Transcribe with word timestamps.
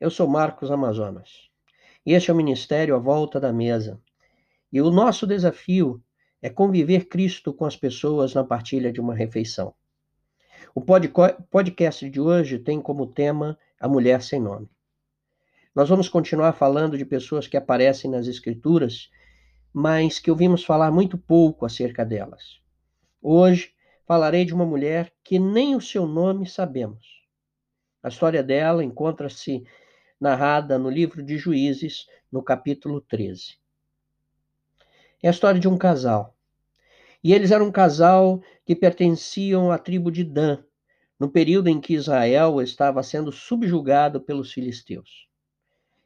Eu 0.00 0.10
sou 0.10 0.26
Marcos 0.26 0.70
Amazonas 0.70 1.50
e 2.06 2.14
este 2.14 2.30
é 2.30 2.32
o 2.32 2.36
Ministério 2.36 2.96
à 2.96 2.98
Volta 2.98 3.38
da 3.38 3.52
Mesa. 3.52 4.00
E 4.72 4.80
o 4.80 4.90
nosso 4.90 5.26
desafio 5.26 6.02
é 6.40 6.48
conviver 6.48 7.04
Cristo 7.04 7.52
com 7.52 7.66
as 7.66 7.76
pessoas 7.76 8.32
na 8.32 8.42
partilha 8.42 8.90
de 8.90 9.02
uma 9.02 9.14
refeição. 9.14 9.74
O 10.74 10.80
podcast 10.80 12.08
de 12.08 12.18
hoje 12.18 12.58
tem 12.58 12.80
como 12.80 13.06
tema 13.06 13.58
A 13.78 13.86
Mulher 13.86 14.22
Sem 14.22 14.40
Nome. 14.40 14.70
Nós 15.74 15.90
vamos 15.90 16.08
continuar 16.08 16.54
falando 16.54 16.96
de 16.96 17.04
pessoas 17.04 17.46
que 17.46 17.58
aparecem 17.58 18.10
nas 18.10 18.26
Escrituras, 18.26 19.10
mas 19.74 20.18
que 20.18 20.30
ouvimos 20.30 20.64
falar 20.64 20.90
muito 20.90 21.18
pouco 21.18 21.66
acerca 21.66 22.02
delas. 22.02 22.62
Hoje 23.20 23.74
falarei 24.06 24.46
de 24.46 24.54
uma 24.54 24.64
mulher 24.64 25.12
que 25.22 25.38
nem 25.38 25.76
o 25.76 25.82
seu 25.82 26.06
nome 26.06 26.46
sabemos. 26.46 27.23
A 28.04 28.08
história 28.08 28.42
dela 28.42 28.84
encontra-se 28.84 29.64
narrada 30.20 30.78
no 30.78 30.90
livro 30.90 31.22
de 31.22 31.38
Juízes, 31.38 32.06
no 32.30 32.42
capítulo 32.42 33.00
13. 33.00 33.56
É 35.22 35.28
a 35.28 35.30
história 35.30 35.58
de 35.58 35.66
um 35.66 35.78
casal. 35.78 36.36
E 37.22 37.32
eles 37.32 37.50
eram 37.50 37.68
um 37.68 37.72
casal 37.72 38.42
que 38.66 38.76
pertenciam 38.76 39.72
à 39.72 39.78
tribo 39.78 40.12
de 40.12 40.22
Dan, 40.22 40.62
no 41.18 41.30
período 41.30 41.68
em 41.68 41.80
que 41.80 41.94
Israel 41.94 42.60
estava 42.60 43.02
sendo 43.02 43.32
subjugado 43.32 44.20
pelos 44.20 44.52
filisteus. 44.52 45.26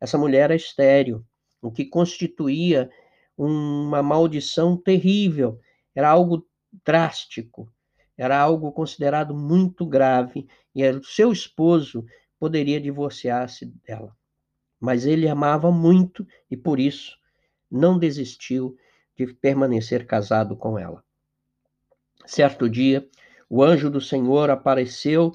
Essa 0.00 0.16
mulher 0.16 0.44
era 0.44 0.54
estéril, 0.54 1.22
o 1.60 1.70
que 1.70 1.84
constituía 1.84 2.90
uma 3.36 4.02
maldição 4.02 4.78
terrível, 4.78 5.60
era 5.94 6.08
algo 6.08 6.48
drástico, 6.82 7.70
era 8.22 8.38
algo 8.38 8.70
considerado 8.70 9.34
muito 9.34 9.84
grave, 9.84 10.46
e 10.72 10.88
o 10.88 11.02
seu 11.02 11.32
esposo 11.32 12.06
poderia 12.38 12.80
divorciar-se 12.80 13.66
dela. 13.84 14.16
Mas 14.78 15.06
ele 15.06 15.28
amava 15.28 15.72
muito 15.72 16.24
e 16.48 16.56
por 16.56 16.78
isso 16.78 17.18
não 17.68 17.98
desistiu 17.98 18.76
de 19.16 19.26
permanecer 19.34 20.06
casado 20.06 20.56
com 20.56 20.78
ela. 20.78 21.02
Certo 22.24 22.68
dia, 22.68 23.08
o 23.50 23.60
anjo 23.60 23.90
do 23.90 24.00
Senhor 24.00 24.50
apareceu, 24.50 25.32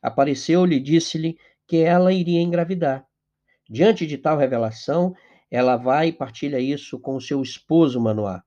apareceu-lhe 0.00 0.76
e 0.76 0.80
disse-lhe 0.80 1.36
que 1.66 1.78
ela 1.78 2.12
iria 2.12 2.40
engravidar. 2.40 3.04
Diante 3.68 4.06
de 4.06 4.16
tal 4.16 4.38
revelação, 4.38 5.16
ela 5.50 5.76
vai 5.76 6.08
e 6.08 6.12
partilha 6.12 6.60
isso 6.60 6.96
com 6.98 7.18
seu 7.20 7.42
esposo 7.42 8.00
Manoá. 8.00 8.44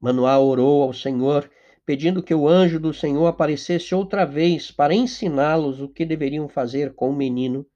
Manoá 0.00 0.38
orou 0.38 0.82
ao 0.82 0.92
Senhor 0.92 1.48
pedindo 1.90 2.22
que 2.22 2.32
o 2.32 2.46
anjo 2.46 2.78
do 2.78 2.94
Senhor 2.94 3.26
aparecesse 3.26 3.92
outra 3.96 4.24
vez 4.24 4.70
para 4.70 4.94
ensiná-los 4.94 5.80
o 5.80 5.88
que 5.88 6.06
deveriam 6.06 6.48
fazer 6.48 6.94
com 6.94 7.10
o 7.10 7.12
menino. 7.12 7.66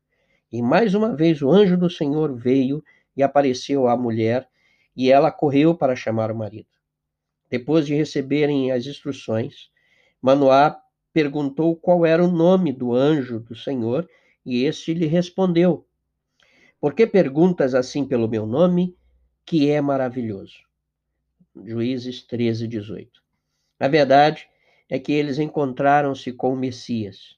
E 0.52 0.62
mais 0.62 0.94
uma 0.94 1.16
vez 1.16 1.42
o 1.42 1.50
anjo 1.50 1.76
do 1.76 1.90
Senhor 1.90 2.32
veio 2.32 2.80
e 3.16 3.24
apareceu 3.24 3.88
à 3.88 3.96
mulher, 3.96 4.48
e 4.96 5.10
ela 5.10 5.32
correu 5.32 5.74
para 5.74 5.96
chamar 5.96 6.30
o 6.30 6.36
marido. 6.36 6.68
Depois 7.50 7.84
de 7.84 7.96
receberem 7.96 8.70
as 8.70 8.86
instruções, 8.86 9.68
Manoá 10.22 10.80
perguntou 11.12 11.74
qual 11.74 12.06
era 12.06 12.24
o 12.24 12.30
nome 12.30 12.72
do 12.72 12.94
anjo 12.94 13.40
do 13.40 13.56
Senhor, 13.56 14.08
e 14.46 14.62
este 14.62 14.94
lhe 14.94 15.06
respondeu: 15.06 15.88
Por 16.80 16.94
que 16.94 17.04
perguntas 17.04 17.74
assim 17.74 18.06
pelo 18.06 18.28
meu 18.28 18.46
nome, 18.46 18.96
que 19.44 19.68
é 19.70 19.80
maravilhoso? 19.80 20.58
Juízes 21.64 22.22
13, 22.22 22.68
18. 22.68 23.23
A 23.78 23.88
verdade 23.88 24.48
é 24.88 24.98
que 24.98 25.12
eles 25.12 25.38
encontraram-se 25.38 26.32
com 26.32 26.52
o 26.52 26.56
Messias. 26.56 27.36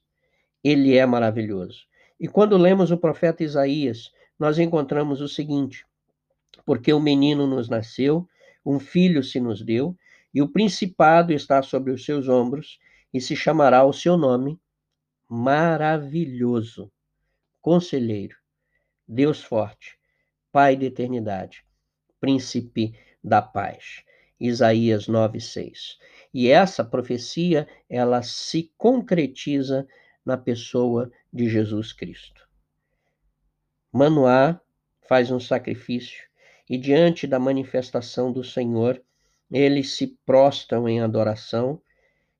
Ele 0.63 0.97
é 0.97 1.05
maravilhoso. 1.05 1.85
E 2.19 2.27
quando 2.27 2.57
lemos 2.57 2.91
o 2.91 2.97
profeta 2.97 3.43
Isaías, 3.43 4.11
nós 4.39 4.59
encontramos 4.59 5.21
o 5.21 5.27
seguinte: 5.27 5.85
Porque 6.65 6.91
o 6.93 6.99
menino 6.99 7.47
nos 7.47 7.69
nasceu, 7.69 8.27
um 8.65 8.79
filho 8.79 9.23
se 9.23 9.39
nos 9.39 9.63
deu, 9.63 9.95
e 10.33 10.41
o 10.41 10.49
principado 10.49 11.33
está 11.33 11.61
sobre 11.61 11.91
os 11.91 12.05
seus 12.05 12.27
ombros, 12.27 12.79
e 13.13 13.21
se 13.21 13.35
chamará 13.35 13.83
o 13.83 13.93
seu 13.93 14.17
nome 14.17 14.59
Maravilhoso, 15.29 16.91
Conselheiro, 17.61 18.37
Deus 19.05 19.43
Forte, 19.43 19.97
Pai 20.53 20.77
da 20.77 20.85
Eternidade, 20.85 21.65
Príncipe 22.19 22.97
da 23.21 23.41
Paz. 23.41 24.03
Isaías 24.39 25.07
9:6. 25.07 25.97
E 26.33 26.49
essa 26.49 26.83
profecia, 26.83 27.67
ela 27.89 28.21
se 28.21 28.71
concretiza 28.77 29.87
na 30.25 30.37
pessoa 30.37 31.11
de 31.33 31.49
Jesus 31.49 31.93
Cristo. 31.93 32.47
Manoá 33.91 34.59
faz 35.07 35.31
um 35.31 35.39
sacrifício 35.39 36.27
e 36.69 36.77
diante 36.77 37.25
da 37.25 37.39
manifestação 37.39 38.31
do 38.31 38.43
Senhor, 38.43 39.01
eles 39.49 39.95
se 39.95 40.07
prostram 40.25 40.87
em 40.87 40.99
adoração 40.99 41.81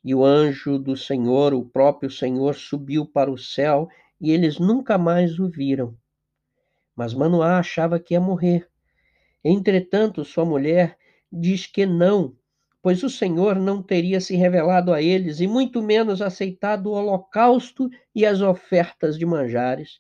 e 0.03 0.13
o 0.13 0.23
anjo 0.23 0.77
do 0.77 0.95
Senhor, 0.95 1.53
o 1.53 1.65
próprio 1.65 2.11
Senhor, 2.11 2.55
subiu 2.55 3.05
para 3.05 3.31
o 3.31 3.37
céu 3.37 3.87
e 4.19 4.31
eles 4.31 4.59
nunca 4.59 4.97
mais 4.97 5.39
o 5.39 5.49
viram. 5.49 5.97
Mas 6.95 7.13
Manoá 7.13 7.57
achava 7.57 7.99
que 7.99 8.13
ia 8.13 8.19
morrer. 8.19 8.69
Entretanto, 9.43 10.25
sua 10.25 10.43
mulher 10.43 10.97
diz 11.31 11.67
que 11.67 11.85
não, 11.85 12.35
pois 12.81 13.03
o 13.03 13.09
Senhor 13.09 13.57
não 13.57 13.83
teria 13.83 14.21
se 14.21 14.35
revelado 14.35 14.93
a 14.93 15.01
eles 15.01 15.39
e 15.39 15.47
muito 15.47 15.81
menos 15.81 16.21
aceitado 16.21 16.87
o 16.87 16.93
holocausto 16.93 17.89
e 18.15 18.25
as 18.25 18.41
ofertas 18.41 19.17
de 19.17 19.25
manjares, 19.25 19.99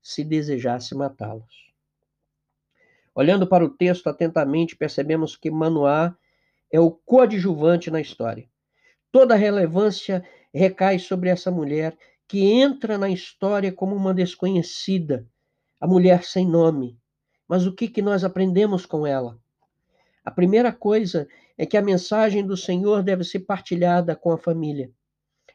se 0.00 0.24
desejasse 0.24 0.94
matá-los. 0.94 1.70
Olhando 3.14 3.46
para 3.46 3.64
o 3.64 3.68
texto 3.68 4.08
atentamente, 4.08 4.74
percebemos 4.74 5.36
que 5.36 5.50
Manoá 5.50 6.16
é 6.70 6.80
o 6.80 6.90
coadjuvante 6.90 7.90
na 7.90 8.00
história. 8.00 8.48
Toda 9.12 9.34
a 9.34 9.36
relevância 9.36 10.24
recai 10.52 10.98
sobre 10.98 11.28
essa 11.28 11.50
mulher 11.50 11.96
que 12.26 12.40
entra 12.50 12.96
na 12.96 13.10
história 13.10 13.70
como 13.70 13.94
uma 13.94 14.14
desconhecida, 14.14 15.28
a 15.78 15.86
mulher 15.86 16.24
sem 16.24 16.48
nome. 16.48 16.98
Mas 17.46 17.66
o 17.66 17.74
que, 17.74 17.88
que 17.88 18.00
nós 18.00 18.24
aprendemos 18.24 18.86
com 18.86 19.06
ela? 19.06 19.38
A 20.24 20.30
primeira 20.30 20.72
coisa 20.72 21.26
é 21.58 21.66
que 21.66 21.76
a 21.76 21.82
mensagem 21.82 22.46
do 22.46 22.56
Senhor 22.56 23.02
deve 23.02 23.24
ser 23.24 23.40
partilhada 23.40 24.14
com 24.14 24.32
a 24.32 24.38
família. 24.38 24.90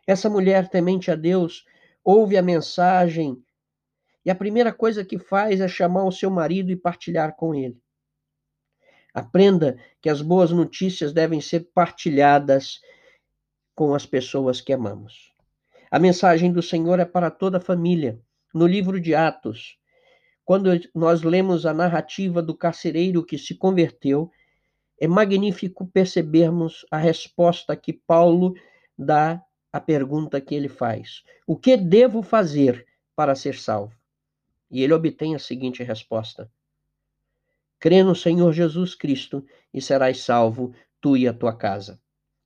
Essa 0.06 0.30
mulher 0.30 0.70
temente 0.70 1.10
a 1.10 1.16
Deus 1.16 1.66
ouve 2.04 2.38
a 2.38 2.42
mensagem 2.42 3.42
e 4.26 4.30
a 4.30 4.36
primeira 4.36 4.74
coisa 4.74 5.06
que 5.06 5.18
faz 5.18 5.62
é 5.62 5.68
chamar 5.68 6.04
o 6.04 6.12
seu 6.12 6.30
marido 6.30 6.70
e 6.72 6.76
partilhar 6.76 7.36
com 7.36 7.56
ele. 7.56 7.82
Aprenda 9.14 9.78
que 10.02 10.10
as 10.10 10.22
boas 10.22 10.52
notícias 10.52 11.14
devem 11.14 11.42
ser 11.42 11.70
partilhadas 11.74 12.82
com 13.74 13.96
as 13.96 14.06
pessoas 14.06 14.60
que 14.60 14.74
amamos. 14.74 15.34
A 15.90 15.98
mensagem 15.98 16.52
do 16.52 16.62
Senhor 16.62 17.00
é 17.00 17.06
para 17.06 17.32
toda 17.32 17.58
a 17.58 17.62
família. 17.62 18.20
No 18.54 18.68
livro 18.68 19.00
de 19.00 19.16
Atos, 19.16 19.78
quando 20.44 20.70
nós 20.94 21.24
lemos 21.24 21.66
a 21.66 21.74
narrativa 21.74 22.42
do 22.42 22.56
carcereiro 22.56 23.26
que 23.26 23.38
se 23.38 23.56
converteu, 23.56 24.30
é 25.00 25.08
magnífico 25.08 25.86
percebermos 25.86 26.86
a 26.90 26.98
resposta 26.98 27.76
que 27.76 27.94
Paulo 27.94 28.56
dá 28.98 29.44
à 29.72 29.80
pergunta 29.80 30.42
que 30.42 30.56
ele 30.56 30.68
faz: 30.68 31.24
O 31.46 31.56
que 31.56 31.78
devo 31.78 32.24
fazer 32.24 32.86
para 33.16 33.36
ser 33.36 33.56
salvo? 33.56 33.96
E 34.72 34.84
ele 34.84 34.94
obtém 34.94 35.36
a 35.36 35.40
seguinte 35.40 35.84
resposta: 35.84 36.52
Crê 37.80 38.04
no 38.04 38.16
Senhor 38.16 38.52
Jesus 38.52 38.96
Cristo 38.96 39.46
e 39.72 39.82
serás 39.82 40.22
salvo, 40.22 40.74
tu 41.00 41.16
e 41.16 41.28
a 41.28 41.34
tua 41.34 41.56
casa. 41.56 42.02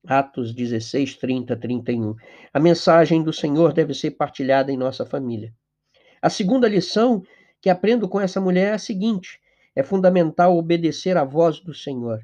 Atos 0.06 0.54
16, 0.54 1.16
30, 1.18 1.56
31. 1.56 2.16
A 2.54 2.60
mensagem 2.60 3.24
do 3.24 3.32
Senhor 3.32 3.72
deve 3.72 3.94
ser 3.94 4.12
partilhada 4.12 4.72
em 4.72 4.78
nossa 4.78 5.06
família. 5.06 5.54
A 6.22 6.30
segunda 6.30 6.68
lição 6.68 7.24
que 7.62 7.70
aprendo 7.70 8.10
com 8.10 8.20
essa 8.20 8.42
mulher 8.42 8.72
é 8.72 8.74
a 8.74 8.80
seguinte: 8.80 9.40
é 9.74 9.82
fundamental 9.82 10.58
obedecer 10.58 11.16
à 11.16 11.24
voz 11.24 11.62
do 11.62 11.74
Senhor 11.74 12.22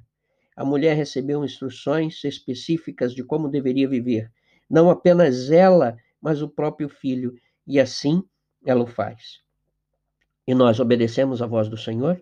a 0.57 0.65
mulher 0.65 0.95
recebeu 0.95 1.45
instruções 1.45 2.23
específicas 2.23 3.13
de 3.13 3.23
como 3.23 3.47
deveria 3.47 3.87
viver. 3.87 4.31
Não 4.67 4.89
apenas 4.89 5.51
ela, 5.51 5.95
mas 6.19 6.41
o 6.41 6.49
próprio 6.49 6.89
filho. 6.89 7.35
E 7.67 7.79
assim 7.79 8.23
ela 8.65 8.83
o 8.83 8.87
faz. 8.87 9.39
E 10.47 10.55
nós 10.55 10.79
obedecemos 10.79 11.43
a 11.43 11.45
voz 11.45 11.69
do 11.69 11.77
Senhor? 11.77 12.19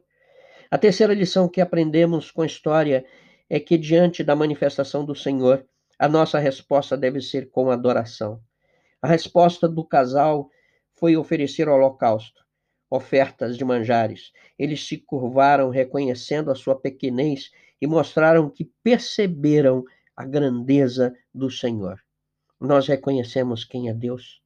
A 0.69 0.77
terceira 0.77 1.13
lição 1.13 1.47
que 1.47 1.61
aprendemos 1.61 2.29
com 2.29 2.41
a 2.41 2.45
história 2.45 3.05
é 3.49 3.57
que, 3.57 3.77
diante 3.77 4.21
da 4.21 4.35
manifestação 4.35 5.05
do 5.05 5.15
Senhor, 5.15 5.65
a 5.97 6.09
nossa 6.09 6.37
resposta 6.37 6.97
deve 6.97 7.21
ser 7.21 7.49
com 7.49 7.71
adoração. 7.71 8.41
A 9.01 9.07
resposta 9.07 9.65
do 9.65 9.85
casal 9.85 10.49
foi 10.95 11.15
oferecer 11.15 11.69
holocausto, 11.69 12.44
ofertas 12.89 13.57
de 13.57 13.65
manjares. 13.65 14.31
Eles 14.57 14.87
se 14.87 14.97
curvaram 14.97 15.69
reconhecendo 15.69 16.51
a 16.51 16.55
sua 16.55 16.75
pequenez 16.79 17.51
e 17.81 17.87
mostraram 17.87 18.49
que 18.49 18.71
perceberam 18.83 19.83
a 20.15 20.25
grandeza 20.25 21.15
do 21.33 21.49
Senhor. 21.51 21.99
Nós 22.59 22.87
reconhecemos 22.87 23.65
quem 23.65 23.89
é 23.89 23.93
Deus. 23.93 24.41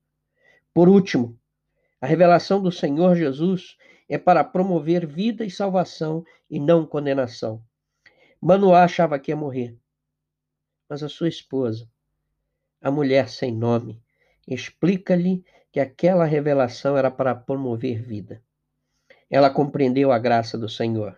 Por 0.74 0.90
último, 0.90 1.38
A 2.02 2.08
revelação 2.08 2.62
do 2.62 2.72
Senhor 2.72 3.16
Jesus 3.16 3.78
é 4.08 4.18
para 4.18 4.44
promover 4.44 5.06
vida 5.06 5.44
e 5.44 5.52
salvação 5.52 6.24
e 6.50 6.60
não 6.60 6.86
condenação. 6.86 7.62
Manoá 8.42 8.86
achava 8.86 9.20
que 9.20 9.32
ia 9.32 9.36
morrer, 9.36 9.78
mas 10.88 11.04
a 11.04 11.10
sua 11.10 11.28
esposa, 11.28 11.90
a 12.82 12.90
mulher 12.90 13.28
sem 13.28 13.54
nome, 13.54 14.02
explica-lhe 14.48 15.44
que 15.72 15.80
aquela 15.80 16.26
revelação 16.26 16.98
era 16.98 17.12
para 17.12 17.36
promover 17.36 18.02
vida. 18.02 18.42
Ela 19.30 19.50
compreendeu 19.50 20.12
a 20.12 20.18
graça 20.18 20.58
do 20.58 20.68
Senhor. 20.68 21.18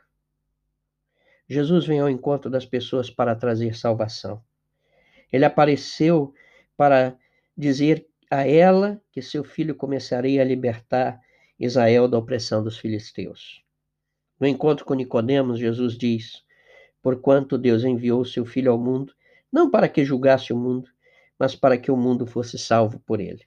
Jesus 1.47 1.85
vem 1.85 1.99
ao 1.99 2.09
encontro 2.09 2.49
das 2.49 2.65
pessoas 2.65 3.09
para 3.09 3.35
trazer 3.35 3.75
salvação. 3.75 4.41
Ele 5.31 5.45
apareceu 5.45 6.33
para 6.75 7.17
dizer 7.57 8.07
a 8.29 8.47
ela 8.47 9.01
que 9.11 9.21
seu 9.21 9.43
filho 9.43 9.75
começaria 9.75 10.41
a 10.41 10.45
libertar 10.45 11.19
Israel 11.59 12.07
da 12.07 12.17
opressão 12.17 12.63
dos 12.63 12.77
filisteus. 12.77 13.63
No 14.39 14.47
encontro 14.47 14.85
com 14.85 14.93
Nicodemos, 14.93 15.59
Jesus 15.59 15.97
diz: 15.97 16.43
Porquanto 17.01 17.57
Deus 17.57 17.83
enviou 17.83 18.25
seu 18.25 18.45
filho 18.45 18.71
ao 18.71 18.77
mundo, 18.77 19.13
não 19.51 19.69
para 19.69 19.87
que 19.87 20.03
julgasse 20.03 20.51
o 20.51 20.57
mundo, 20.57 20.89
mas 21.37 21.55
para 21.55 21.77
que 21.77 21.91
o 21.91 21.97
mundo 21.97 22.25
fosse 22.25 22.57
salvo 22.57 22.99
por 22.99 23.19
ele. 23.19 23.45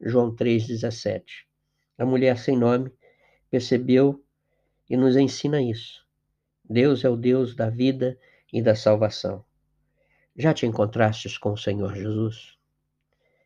João 0.00 0.34
3:17. 0.34 1.46
A 1.96 2.04
mulher 2.04 2.36
sem 2.36 2.56
nome 2.56 2.92
percebeu 3.50 4.22
e 4.88 4.96
nos 4.96 5.16
ensina 5.16 5.62
isso. 5.62 6.06
Deus 6.62 7.04
é 7.04 7.08
o 7.08 7.16
Deus 7.16 7.54
da 7.54 7.70
vida 7.70 8.18
e 8.52 8.60
da 8.60 8.74
salvação. 8.74 9.44
Já 10.36 10.52
te 10.52 10.66
encontrastes 10.66 11.38
com 11.38 11.52
o 11.52 11.56
Senhor 11.56 11.94
Jesus? 11.94 12.58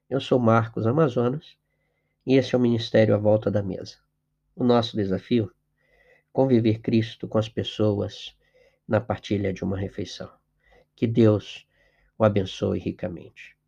Eu 0.08 0.20
sou 0.20 0.40
Marcos 0.40 0.88
Amazonas 0.88 1.56
e 2.26 2.34
esse 2.34 2.54
é 2.54 2.58
o 2.58 2.60
Ministério 2.60 3.14
à 3.14 3.18
Volta 3.18 3.48
da 3.48 3.62
Mesa. 3.62 3.98
O 4.56 4.64
nosso 4.64 4.96
desafio? 4.96 5.52
Conviver 6.32 6.80
Cristo 6.80 7.28
com 7.28 7.38
as 7.38 7.48
pessoas 7.48 8.36
na 8.88 9.00
partilha 9.00 9.52
de 9.52 9.62
uma 9.62 9.78
refeição. 9.78 10.30
Que 10.96 11.06
Deus 11.06 11.64
o 12.18 12.24
abençoe 12.24 12.80
ricamente. 12.80 13.59